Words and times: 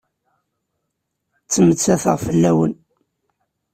Ttmettateɣ 1.43 2.17
fell-awen. 2.25 2.73